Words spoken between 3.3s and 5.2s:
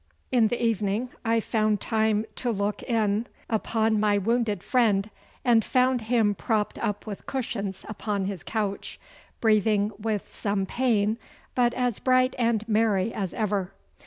upon my wounded friend,